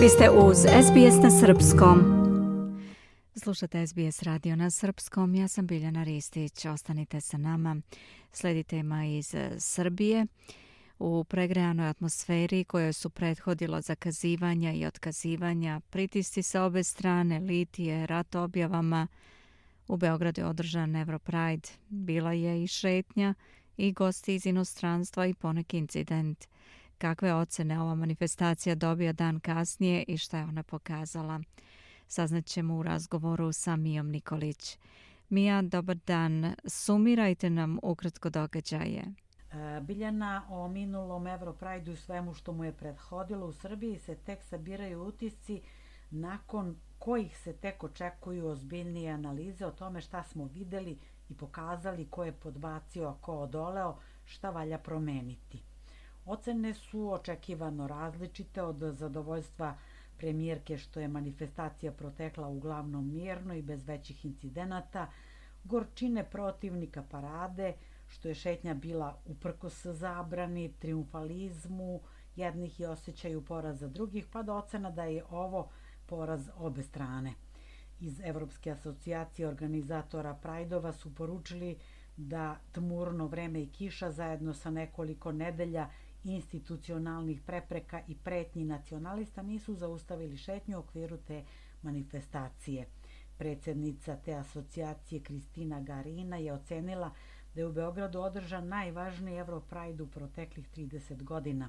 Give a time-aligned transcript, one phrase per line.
[0.00, 2.00] Vi ste uz SBS na Srpskom.
[3.36, 5.34] Slušate SBS radio na Srpskom.
[5.34, 6.64] Ja sam Biljana Ristić.
[6.64, 7.76] Ostanite sa nama.
[8.32, 10.26] Sledi tema iz e, Srbije.
[10.98, 18.34] U pregrejanoj atmosferi koje su prethodilo zakazivanja i otkazivanja, pritisci sa obe strane, litije, rat
[18.34, 19.06] objavama,
[19.88, 21.68] u Beogradu je održan Europride.
[21.88, 23.34] Bila je i šetnja
[23.76, 26.44] i gosti iz inostranstva i poneki incident–
[27.00, 31.40] kakve ocene ova manifestacija dobija dan kasnije i šta je ona pokazala.
[32.06, 34.78] Saznaćemo u razgovoru sa Mijom Nikolić.
[35.28, 36.54] Mija, dobar dan.
[36.66, 39.04] Sumirajte nam ukratko događaje.
[39.52, 44.42] E, Biljana o minulom Europrajdu i svemu što mu je prethodilo u Srbiji se tek
[44.42, 45.62] sabiraju utisci
[46.10, 52.24] nakon kojih se tek očekuju ozbiljnije analize o tome šta smo videli i pokazali ko
[52.24, 55.69] je podbacio, a ko odoleo, šta valja promeniti.
[56.30, 59.74] Ocene su očekivano različite od zadovoljstva
[60.16, 65.06] premijerke što je manifestacija protekla uglavnom mirno i bez većih incidenata,
[65.64, 67.72] gorčine protivnika parade,
[68.08, 72.00] što je šetnja bila uprkos zabrani, triumfalizmu,
[72.36, 75.68] jednih i osjećaju poraza drugih, pa do ocena da je ovo
[76.06, 77.34] poraz obe strane.
[78.00, 81.76] Iz Evropske asocijacije organizatora Prajdova su poručili
[82.16, 85.88] da tmurno vreme i kiša zajedno sa nekoliko nedelja
[86.24, 91.44] institucionalnih prepreka i pretnji nacionalista nisu zaustavili šetnju u okviru te
[91.82, 92.86] manifestacije.
[93.38, 97.10] Predsjednica te asocijacije Kristina Garina je ocenila
[97.54, 101.68] da je u Beogradu održan najvažniji Europride u proteklih 30 godina.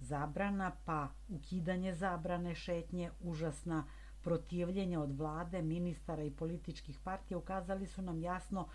[0.00, 3.84] Zabrana pa ukidanje zabrane šetnje, užasna
[4.22, 8.68] protivljenja od vlade, ministara i političkih partija ukazali su nam jasno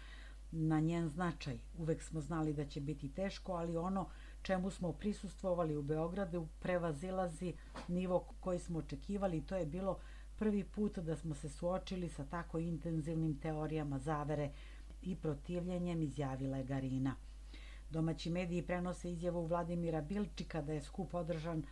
[0.52, 1.58] na njen značaj.
[1.78, 4.10] Uvek smo znali da će biti teško, ali ono
[4.46, 7.54] čemu smo prisustvovali u Beogradu prevazilazi
[7.88, 9.98] nivo koji smo očekivali i to je bilo
[10.36, 14.52] prvi put da smo se suočili sa tako intenzivnim teorijama zavere
[15.02, 17.16] i protivljenjem izjavila je Garina.
[17.90, 21.64] Domaći mediji prenose izjavu Vladimira Bilčika da je skup održan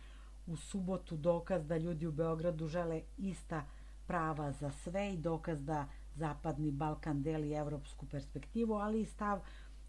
[0.46, 3.64] u subotu dokaz da ljudi u Beogradu žele ista
[4.06, 9.40] prava za sve i dokaz da Zapadni Balkan deli evropsku perspektivu, ali i stav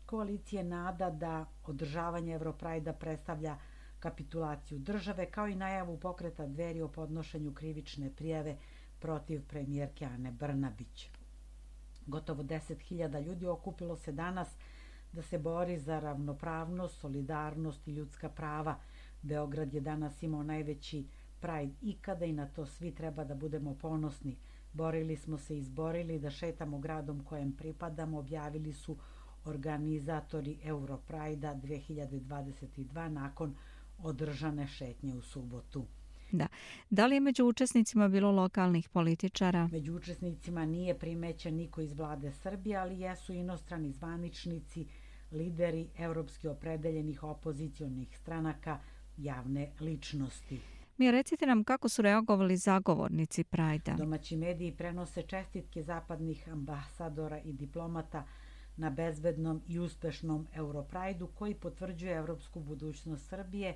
[0.05, 1.31] koalicije nada da
[1.66, 3.57] održavanje Evroprajda predstavlja
[3.99, 8.57] kapitulaciju države, kao i najavu pokreta dveri o podnošenju krivične prijave
[8.99, 11.09] protiv premijerke Ane Brnabić.
[12.07, 14.55] Gotovo 10.000 ljudi okupilo se danas
[15.11, 18.75] da se bori za ravnopravnost, solidarnost i ljudska prava.
[19.22, 21.05] Beograd je danas imao najveći
[21.39, 24.35] Pride ikada i na to svi treba da budemo ponosni.
[24.73, 28.97] Borili smo se i izborili da šetamo gradom kojem pripadamo, objavili su
[29.45, 33.56] organizatori Europrajda 2022 nakon
[34.03, 35.85] održane šetnje u subotu.
[36.31, 36.47] Da.
[36.89, 39.69] Da li je među učesnicima bilo lokalnih političara?
[39.72, 44.85] Među učesnicima nije primećen niko iz vlade Srbije, ali jesu inostrani zvaničnici,
[45.31, 48.79] lideri evropski opredeljenih opozicionih stranaka,
[49.17, 50.59] javne ličnosti.
[50.97, 53.94] Mi recite nam kako su reagovali zagovornici Prajda.
[53.94, 58.23] Domaći mediji prenose čestitke zapadnih ambasadora i diplomata
[58.77, 63.75] na bezbednom i uspešnom Europrajdu koji potvrđuje evropsku budućnost Srbije,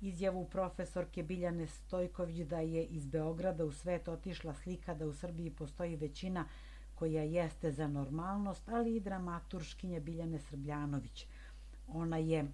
[0.00, 5.50] izjavu profesorke Biljane Stojković da je iz Beograda u svet otišla slika da u Srbiji
[5.50, 6.44] postoji većina
[6.94, 11.26] koja jeste za normalnost, ali i dramaturškinje Biljane Srbljanović.
[11.88, 12.44] Ona je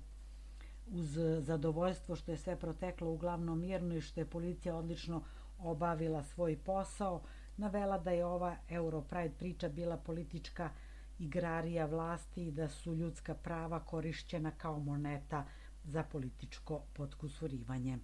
[0.86, 5.22] uz zadovoljstvo što je sve proteklo uglavnom mirno i što je policija odlično
[5.58, 7.22] obavila svoj posao,
[7.56, 10.70] navela da je ova Europride priča bila politička
[11.18, 15.44] igrarija vlasti i da su ljudska prava korišćena kao moneta
[15.84, 17.98] za političko potkusurivanje.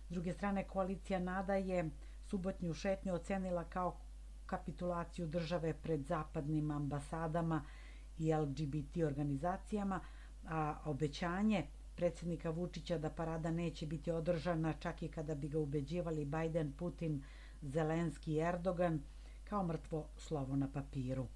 [0.00, 1.90] S druge strane, koalicija NADA je
[2.22, 3.96] subotnju šetnju ocenila kao
[4.46, 7.62] kapitulaciju države pred zapadnim ambasadama
[8.18, 10.00] i LGBT organizacijama,
[10.46, 11.64] a obećanje
[11.94, 17.22] predsjednika Vučića da parada neće biti održana čak i kada bi ga ubeđivali Biden, Putin,
[17.62, 19.02] Zelenski i Erdogan
[19.44, 21.26] kao mrtvo slovo na papiru.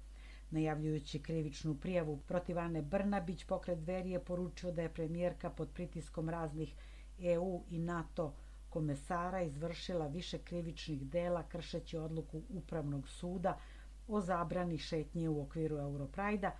[0.53, 6.29] Najavljujući krivičnu prijavu protiv Ane Brnabić, pokret dveri je poručio da je premijerka pod pritiskom
[6.29, 6.75] raznih
[7.21, 8.33] EU i NATO
[8.69, 13.57] komesara izvršila više krivičnih dela kršeći odluku Upravnog suda
[14.07, 16.51] o zabrani šetnje u okviru Europrajda,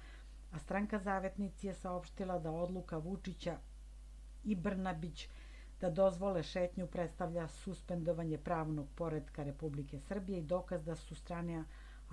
[0.52, 3.58] a stranka Zavetnici je saopštila da odluka Vučića
[4.44, 5.28] i Brnabić
[5.82, 11.64] da dozvole šetnju predstavlja suspendovanje pravnog poredka Republike Srbije i dokaz da su strane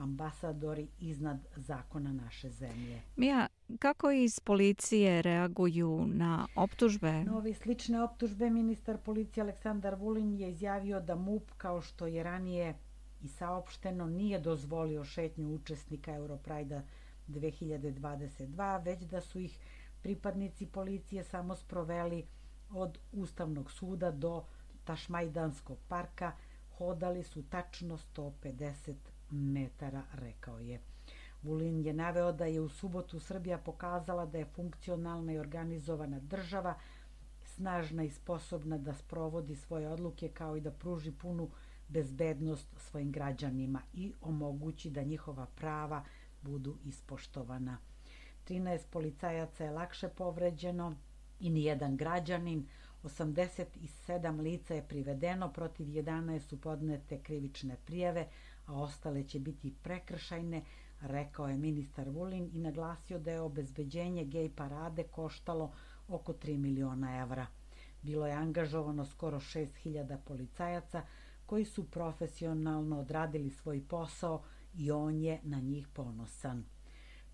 [0.00, 3.00] ambasadori iznad zakona naše zemlje.
[3.17, 3.47] Mija,
[3.79, 7.25] Kako iz policije reaguju na optužbe?
[7.25, 12.75] Novi slične optužbe ministar policije Aleksandar Vulin je izjavio da MUP, kao što je ranije
[13.23, 16.82] i saopšteno, nije dozvolio šetnju učesnika Europrajda
[17.29, 19.58] 2022, već da su ih
[20.02, 22.26] pripadnici policije samo sproveli
[22.70, 24.44] od Ustavnog suda do
[24.85, 26.32] Tašmajdanskog parka,
[26.80, 28.94] hodali su tačno 150
[29.30, 30.80] metara, rekao je.
[31.42, 36.74] Vulin je naveo da je u subotu Srbija pokazala da je funkcionalna i organizovana država,
[37.44, 41.50] snažna i sposobna da sprovodi svoje odluke kao i da pruži punu
[41.88, 46.04] bezbednost svojim građanima i omogući da njihova prava
[46.42, 47.78] budu ispoštovana.
[48.48, 50.94] 13 policajaca je lakše povređeno
[51.40, 52.66] i nijedan građanin,
[53.02, 58.29] 87 lica je privedeno, protiv 11 su podnete krivične prijeve,
[58.67, 60.62] a ostale će biti prekršajne,
[61.00, 65.73] rekao je ministar Vulin i naglasio da je obezbeđenje gej parade koštalo
[66.08, 67.47] oko 3 miliona evra.
[68.02, 71.02] Bilo je angažovano skoro 6000 policajaca
[71.47, 74.43] koji su profesionalno odradili svoj posao
[74.75, 76.64] i on je na njih ponosan.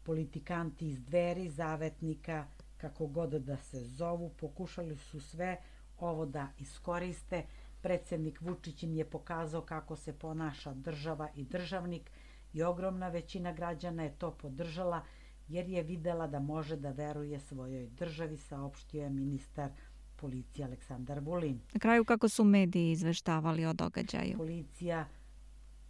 [0.03, 5.57] Politikanti iz dveri, zavetnika, kako god da se zovu, pokušali su sve
[5.99, 7.45] ovo da iskoriste.
[7.81, 12.11] Predsednik Vučić im je pokazao kako se ponaša država i državnik
[12.53, 15.03] i ogromna većina građana je to podržala
[15.49, 19.71] jer je videla da može da veruje svojoj državi, saopštio je ministar
[20.17, 21.61] policije Aleksandar Vulin.
[21.75, 24.37] Na kraju kako su mediji izveštavali o događaju?
[24.37, 25.09] Policija,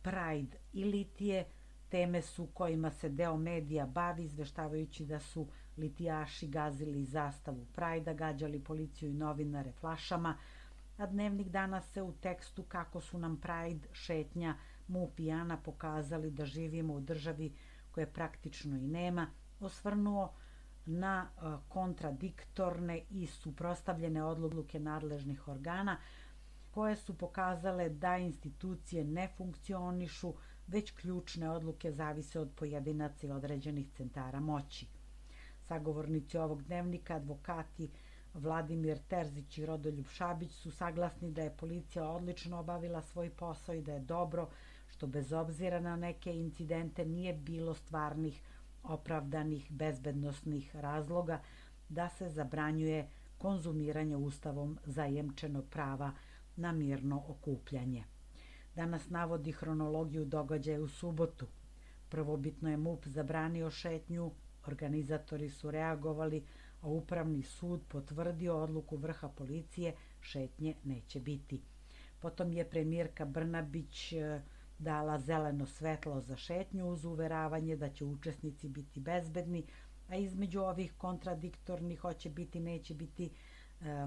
[0.02, 1.44] Pride i Litije
[1.88, 5.46] teme su kojima se deo medija bavi, izveštavajući da su
[5.76, 10.36] litijaši gazili zastavu Prajda, gađali policiju i novinare flašama,
[10.98, 14.56] a dnevnik danas se u tekstu kako su nam Pride šetnja
[14.88, 17.52] MUP i Ana pokazali da živimo u državi
[17.90, 19.26] koje praktično i nema,
[19.60, 20.32] osvrnuo
[20.86, 25.96] na e, kontradiktorne i suprostavljene odluke nadležnih organa
[26.70, 30.34] koje su pokazale da institucije ne funkcionišu,
[30.66, 34.86] već ključne odluke zavise od pojedinaca i određenih centara moći.
[35.68, 37.90] Sagovornici ovog dnevnika, advokati
[38.34, 43.82] Vladimir Terzić i Rodoljub Šabić su saglasni da je policija odlično obavila svoj posao i
[43.82, 44.48] da je dobro
[44.88, 48.42] što bez obzira na neke incidente nije bilo stvarnih
[48.82, 51.40] opravdanih bezbednostnih razloga
[51.88, 53.08] da se zabranjuje
[53.38, 56.12] konzumiranje ustavom zajemčenog prava
[56.56, 58.04] na mirno okupljanje.
[58.76, 61.46] Danas navodi hronologiju događaja u subotu.
[62.08, 64.30] Prvobitno je MUP zabranio šetnju,
[64.66, 66.42] organizatori su reagovali,
[66.80, 71.62] a upravni sud potvrdio odluku vrha policije, šetnje neće biti.
[72.20, 74.40] Potom je premijerka Brnabić e,
[74.80, 79.64] dala zeleno svetlo za šetnju uz uveravanje da će učesnici biti bezbedni,
[80.08, 83.30] a između ovih kontradiktornih hoće biti, neće biti
[83.80, 84.06] e,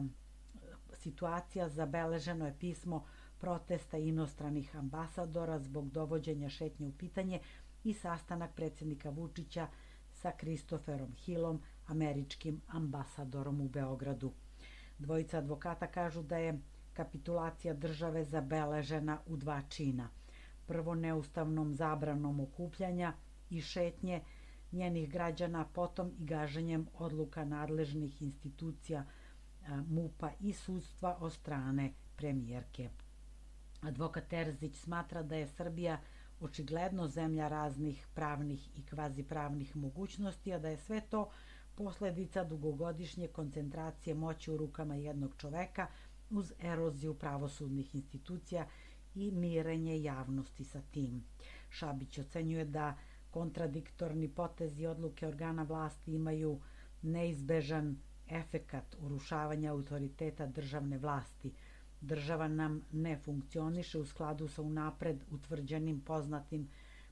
[0.93, 3.05] situacija, zabeleženo je pismo
[3.39, 7.39] protesta inostranih ambasadora zbog dovođenja šetnje u pitanje
[7.83, 9.67] i sastanak predsjednika Vučića
[10.13, 14.31] sa Kristoferom Hillom, američkim ambasadorom u Beogradu.
[14.99, 16.59] Dvojica advokata kažu da je
[16.93, 20.09] kapitulacija države zabeležena u dva čina–
[20.69, 23.13] prvo neustavnom zabranom okupljanja
[23.49, 24.21] i šetnje
[24.71, 29.05] njenih građana, potom i gaženjem odluka nadležnih institucija
[29.87, 32.89] MUPA i sudstva o strane premijerke.
[33.81, 35.99] Advokat Terzić smatra da je Srbija
[36.41, 41.29] očigledno zemlja raznih pravnih i kvazipravnih mogućnosti, a da je sve to
[41.75, 45.87] posledica dugogodišnje koncentracije moći u rukama jednog čoveka
[46.31, 48.65] uz eroziju pravosudnih institucija
[49.15, 51.23] i mirenje javnosti sa tim.
[51.71, 52.95] Šabić ocenjuje da
[53.31, 56.59] kontradiktorni potezi odluke organa vlasti imaju
[57.03, 57.97] neizbežan
[58.29, 61.53] efekat urušavanja autoriteta državne vlasti.
[62.01, 66.69] Država nam ne funkcioniše u skladu sa unapred utvrđenim poznatim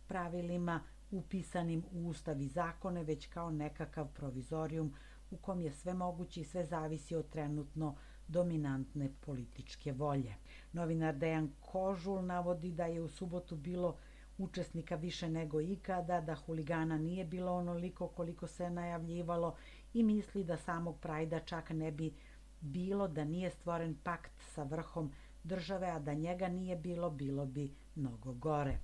[0.08, 4.94] pravilima upisanim u ustav i zakone, već kao nekakav provizorijum
[5.32, 7.96] u kom je sve moguće i sve zavisi od trenutno
[8.28, 10.36] dominantne političke volje.
[10.74, 13.96] Novinar Dejan Kožul navodi da je u subotu bilo
[14.38, 19.56] učesnika više nego ikada, da huligana nije bilo onoliko koliko se najavljivalo
[19.94, 22.14] i misli da samog Prajda čak ne bi
[22.62, 25.12] bilo da nije stvoren pakt sa vrhom
[25.44, 28.78] države, a da njega nije bilo, bilo bi mnogo gore.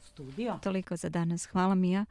[0.00, 0.58] Studio.
[0.62, 1.46] Toliko za danas.
[1.46, 2.04] Hvala Mija.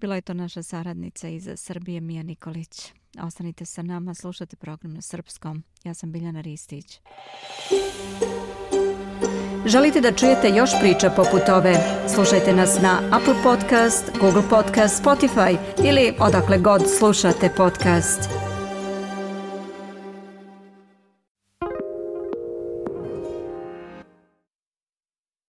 [0.00, 2.92] Bila je to naša saradnica iz Srbije, Mija Nikolić.
[3.22, 5.62] Ostanite sa nama, slušate program na srpskom.
[5.84, 7.00] Ja sam Biljana Ristić.
[9.66, 11.74] Želite da čujete još priča poput ove?
[12.14, 18.45] Slušajte nas na Apple Podcast, Google Podcast, Spotify ili odakle god slušate podcast.